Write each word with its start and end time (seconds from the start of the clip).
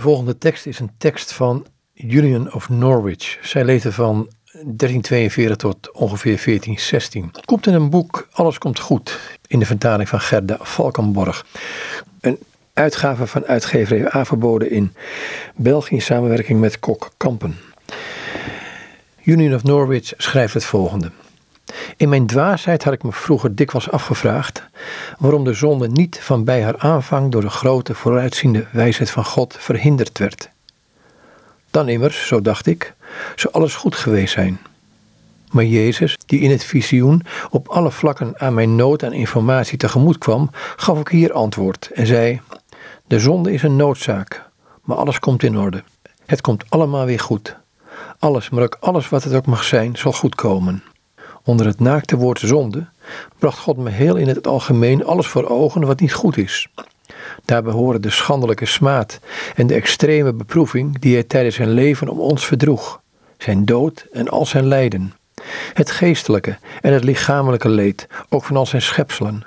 De 0.00 0.06
volgende 0.06 0.38
tekst 0.38 0.66
is 0.66 0.78
een 0.78 0.90
tekst 0.98 1.32
van 1.32 1.66
Julian 1.92 2.52
of 2.52 2.68
Norwich. 2.68 3.38
Zij 3.42 3.64
leefde 3.64 3.92
van 3.92 4.30
1342 4.52 5.56
tot 5.56 5.92
ongeveer 5.92 6.42
1416. 6.44 7.30
Komt 7.44 7.66
in 7.66 7.74
een 7.74 7.90
boek 7.90 8.28
Alles 8.32 8.58
komt 8.58 8.78
goed 8.78 9.18
in 9.46 9.58
de 9.58 9.66
vertaling 9.66 10.08
van 10.08 10.20
Gerda 10.20 10.56
Valkenborg. 10.60 11.46
Een 12.20 12.38
uitgave 12.72 13.26
van 13.26 13.44
uitgeverij 13.44 14.10
Averboden 14.10 14.70
in 14.70 14.94
België 15.54 15.94
in 15.94 16.02
samenwerking 16.02 16.60
met 16.60 16.78
Kok 16.78 17.10
Kampen. 17.16 17.56
Union 19.24 19.54
of 19.54 19.62
Norwich 19.62 20.12
schrijft 20.16 20.54
het 20.54 20.64
volgende. 20.64 21.10
In 22.00 22.08
mijn 22.08 22.26
dwaasheid 22.26 22.84
had 22.84 22.92
ik 22.92 23.02
me 23.02 23.12
vroeger 23.12 23.54
dikwijls 23.54 23.90
afgevraagd 23.90 24.62
waarom 25.18 25.44
de 25.44 25.52
zonde 25.52 25.88
niet 25.88 26.18
van 26.20 26.44
bij 26.44 26.62
haar 26.62 26.78
aanvang 26.78 27.32
door 27.32 27.40
de 27.40 27.50
grote 27.50 27.94
vooruitziende 27.94 28.66
wijsheid 28.72 29.10
van 29.10 29.24
God 29.24 29.56
verhinderd 29.58 30.18
werd. 30.18 30.48
Dan 31.70 31.88
immers, 31.88 32.26
zo 32.26 32.42
dacht 32.42 32.66
ik, 32.66 32.94
zou 33.36 33.54
alles 33.54 33.74
goed 33.74 33.94
geweest 33.94 34.32
zijn. 34.32 34.60
Maar 35.50 35.64
Jezus, 35.64 36.18
die 36.26 36.40
in 36.40 36.50
het 36.50 36.64
visioen 36.64 37.22
op 37.50 37.68
alle 37.68 37.90
vlakken 37.90 38.40
aan 38.40 38.54
mijn 38.54 38.76
nood 38.76 39.04
aan 39.04 39.12
informatie 39.12 39.78
tegemoet 39.78 40.18
kwam, 40.18 40.50
gaf 40.76 40.98
ook 40.98 41.10
hier 41.10 41.32
antwoord 41.32 41.90
en 41.94 42.06
zei: 42.06 42.40
De 43.06 43.18
zonde 43.18 43.52
is 43.52 43.62
een 43.62 43.76
noodzaak, 43.76 44.44
maar 44.82 44.96
alles 44.96 45.18
komt 45.18 45.42
in 45.42 45.58
orde. 45.58 45.82
Het 46.26 46.40
komt 46.40 46.64
allemaal 46.68 47.04
weer 47.04 47.20
goed. 47.20 47.56
Alles, 48.18 48.50
maar 48.50 48.62
ook 48.62 48.76
alles 48.80 49.08
wat 49.08 49.24
het 49.24 49.34
ook 49.34 49.46
mag 49.46 49.64
zijn, 49.64 49.96
zal 49.96 50.12
goed 50.12 50.34
komen. 50.34 50.82
Onder 51.50 51.66
het 51.66 51.80
naakte 51.80 52.16
woord 52.16 52.38
zonde 52.38 52.86
bracht 53.38 53.58
God 53.58 53.76
me 53.76 53.90
heel 53.90 54.16
in 54.16 54.28
het 54.28 54.46
algemeen 54.46 55.04
alles 55.04 55.26
voor 55.26 55.48
ogen 55.48 55.86
wat 55.86 56.00
niet 56.00 56.12
goed 56.12 56.36
is. 56.36 56.68
Daarbij 57.44 57.72
horen 57.72 58.02
de 58.02 58.10
schandelijke 58.10 58.66
smaad 58.66 59.20
en 59.54 59.66
de 59.66 59.74
extreme 59.74 60.32
beproeving 60.32 60.98
die 60.98 61.14
hij 61.14 61.22
tijdens 61.22 61.54
zijn 61.56 61.70
leven 61.70 62.08
om 62.08 62.20
ons 62.20 62.46
verdroeg, 62.46 63.00
zijn 63.38 63.64
dood 63.64 64.06
en 64.12 64.28
al 64.28 64.46
zijn 64.46 64.66
lijden, 64.66 65.14
het 65.72 65.90
geestelijke 65.90 66.58
en 66.80 66.92
het 66.92 67.04
lichamelijke 67.04 67.68
leed, 67.68 68.06
ook 68.28 68.44
van 68.44 68.56
al 68.56 68.66
zijn 68.66 68.82
schepselen. 68.82 69.46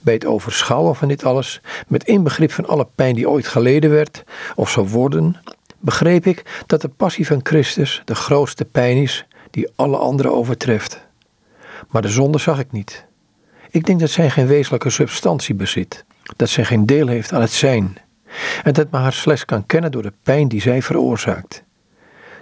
Bij 0.00 0.14
het 0.14 0.26
overschouwen 0.26 0.96
van 0.96 1.08
dit 1.08 1.24
alles, 1.24 1.60
met 1.86 2.04
inbegrip 2.04 2.52
van 2.52 2.66
alle 2.66 2.86
pijn 2.94 3.14
die 3.14 3.28
ooit 3.28 3.46
geleden 3.46 3.90
werd 3.90 4.24
of 4.54 4.70
zou 4.70 4.88
worden, 4.88 5.36
begreep 5.78 6.26
ik 6.26 6.64
dat 6.66 6.80
de 6.80 6.88
passie 6.88 7.26
van 7.26 7.40
Christus 7.42 8.02
de 8.04 8.14
grootste 8.14 8.64
pijn 8.64 8.96
is 8.96 9.26
die 9.52 9.70
alle 9.76 9.96
andere 9.96 10.30
overtreft. 10.30 11.10
Maar 11.92 12.02
de 12.02 12.08
zonde 12.08 12.38
zag 12.38 12.58
ik 12.58 12.72
niet. 12.72 13.04
Ik 13.70 13.84
denk 13.84 14.00
dat 14.00 14.10
zij 14.10 14.30
geen 14.30 14.46
wezenlijke 14.46 14.90
substantie 14.90 15.54
bezit, 15.54 16.04
dat 16.36 16.48
zij 16.48 16.64
geen 16.64 16.86
deel 16.86 17.06
heeft 17.06 17.32
aan 17.32 17.40
het 17.40 17.52
zijn, 17.52 17.96
en 18.62 18.72
dat 18.72 18.90
men 18.90 19.00
haar 19.00 19.12
slechts 19.12 19.44
kan 19.44 19.66
kennen 19.66 19.90
door 19.90 20.02
de 20.02 20.12
pijn 20.22 20.48
die 20.48 20.60
zij 20.60 20.82
veroorzaakt. 20.82 21.62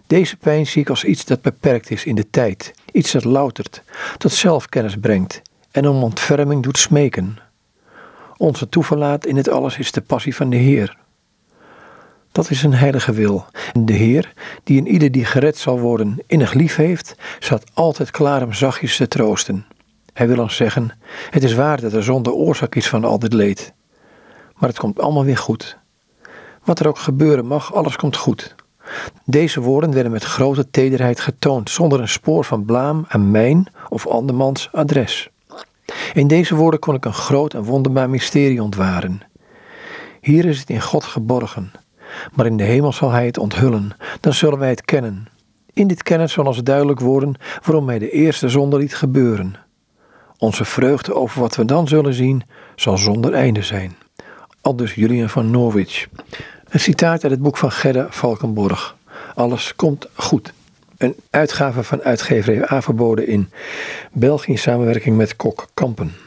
Deze 0.06 0.36
pijn 0.36 0.66
zie 0.66 0.82
ik 0.82 0.88
als 0.88 1.04
iets 1.04 1.24
dat 1.24 1.42
beperkt 1.42 1.90
is 1.90 2.04
in 2.04 2.14
de 2.14 2.30
tijd, 2.30 2.74
iets 2.92 3.12
dat 3.12 3.24
loutert, 3.24 3.82
tot 4.16 4.32
zelfkennis 4.32 4.96
brengt 4.96 5.42
en 5.70 5.88
om 5.88 6.02
ontferming 6.02 6.62
doet 6.62 6.78
smeken. 6.78 7.38
Onze 8.36 8.68
toeverlaat 8.68 9.26
in 9.26 9.36
het 9.36 9.48
alles 9.48 9.78
is 9.78 9.92
de 9.92 10.00
passie 10.00 10.36
van 10.36 10.50
de 10.50 10.56
Heer. 10.56 10.96
Dat 12.32 12.50
is 12.50 12.62
een 12.62 12.74
heilige 12.74 13.12
wil. 13.12 13.44
De 13.72 13.92
Heer, 13.92 14.32
die 14.64 14.76
in 14.76 14.86
ieder 14.86 15.12
die 15.12 15.24
gered 15.24 15.56
zal 15.56 15.80
worden 15.80 16.18
innig 16.26 16.52
lief 16.52 16.76
heeft, 16.76 17.14
staat 17.38 17.64
altijd 17.74 18.10
klaar 18.10 18.42
om 18.42 18.52
zachtjes 18.52 18.96
te 18.96 19.08
troosten. 19.08 19.66
Hij 20.12 20.28
wil 20.28 20.38
ons 20.38 20.56
zeggen: 20.56 20.90
Het 21.30 21.42
is 21.42 21.54
waar 21.54 21.80
dat 21.80 21.90
de 21.90 22.02
zonde 22.02 22.32
oorzaak 22.32 22.74
is 22.74 22.88
van 22.88 23.04
al 23.04 23.18
dit 23.18 23.32
leed. 23.32 23.72
Maar 24.56 24.68
het 24.68 24.78
komt 24.78 25.00
allemaal 25.00 25.24
weer 25.24 25.36
goed. 25.36 25.78
Wat 26.64 26.80
er 26.80 26.88
ook 26.88 26.98
gebeuren 26.98 27.46
mag, 27.46 27.74
alles 27.74 27.96
komt 27.96 28.16
goed. 28.16 28.54
Deze 29.24 29.60
woorden 29.60 29.92
werden 29.92 30.12
met 30.12 30.24
grote 30.24 30.70
tederheid 30.70 31.20
getoond, 31.20 31.70
zonder 31.70 32.00
een 32.00 32.08
spoor 32.08 32.44
van 32.44 32.64
blaam 32.64 33.04
aan 33.08 33.30
mijn 33.30 33.66
of 33.88 34.06
andermans 34.06 34.68
adres. 34.72 35.28
In 36.14 36.26
deze 36.26 36.54
woorden 36.54 36.80
kon 36.80 36.94
ik 36.94 37.04
een 37.04 37.12
groot 37.12 37.54
en 37.54 37.64
wonderbaar 37.64 38.10
mysterie 38.10 38.62
ontwaren. 38.62 39.20
Hier 40.20 40.44
is 40.44 40.60
het 40.60 40.70
in 40.70 40.80
God 40.80 41.04
geborgen, 41.04 41.72
maar 42.34 42.46
in 42.46 42.56
de 42.56 42.64
hemel 42.64 42.92
zal 42.92 43.10
Hij 43.10 43.26
het 43.26 43.38
onthullen, 43.38 43.90
dan 44.20 44.34
zullen 44.34 44.58
wij 44.58 44.68
het 44.68 44.84
kennen. 44.84 45.28
In 45.72 45.86
dit 45.86 46.02
kennen 46.02 46.28
zal 46.28 46.46
ons 46.46 46.62
duidelijk 46.62 47.00
worden 47.00 47.34
waarom 47.64 47.88
Hij 47.88 47.98
de 47.98 48.10
eerste 48.10 48.48
zonde 48.48 48.78
liet 48.78 48.94
gebeuren. 48.94 49.54
Onze 50.38 50.64
vreugde 50.64 51.14
over 51.14 51.40
wat 51.40 51.56
we 51.56 51.64
dan 51.64 51.88
zullen 51.88 52.14
zien, 52.14 52.42
zal 52.76 52.98
zonder 52.98 53.32
einde 53.32 53.62
zijn. 53.62 53.96
Aldus 54.60 54.94
Julian 54.94 55.28
van 55.28 55.50
Norwich. 55.50 56.08
Een 56.68 56.80
citaat 56.80 57.22
uit 57.22 57.32
het 57.32 57.42
boek 57.42 57.56
van 57.56 57.70
Gerda 57.72 58.06
Valkenborg. 58.10 58.96
Alles 59.34 59.76
komt 59.76 60.06
goed. 60.14 60.52
Een 60.98 61.14
uitgave 61.30 61.82
van 61.82 62.02
uitgeverij 62.02 62.70
A 62.72 62.82
in 63.24 63.50
België 64.12 64.50
in 64.50 64.58
samenwerking 64.58 65.16
met 65.16 65.36
Kok 65.36 65.68
Kampen. 65.74 66.14